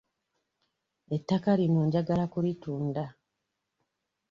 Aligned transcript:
Ettaka 1.15 1.51
lino 1.59 1.81
njagala 1.87 2.25
kulitunda. 2.33 3.05